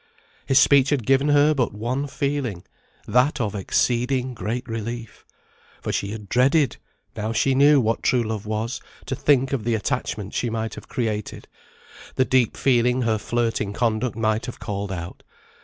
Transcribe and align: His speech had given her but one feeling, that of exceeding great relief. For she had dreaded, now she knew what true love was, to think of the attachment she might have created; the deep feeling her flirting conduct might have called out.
His 0.47 0.57
speech 0.57 0.89
had 0.89 1.05
given 1.05 1.29
her 1.29 1.53
but 1.53 1.73
one 1.75 2.07
feeling, 2.07 2.63
that 3.07 3.39
of 3.39 3.53
exceeding 3.53 4.33
great 4.33 4.67
relief. 4.67 5.27
For 5.83 5.91
she 5.91 6.09
had 6.09 6.27
dreaded, 6.27 6.77
now 7.15 7.33
she 7.33 7.53
knew 7.53 7.79
what 7.79 8.01
true 8.01 8.23
love 8.23 8.47
was, 8.47 8.81
to 9.05 9.15
think 9.15 9.53
of 9.53 9.63
the 9.63 9.75
attachment 9.75 10.33
she 10.33 10.49
might 10.49 10.73
have 10.73 10.87
created; 10.89 11.47
the 12.15 12.25
deep 12.25 12.57
feeling 12.57 13.03
her 13.03 13.19
flirting 13.19 13.73
conduct 13.73 14.15
might 14.15 14.47
have 14.47 14.59
called 14.59 14.91
out. 14.91 15.21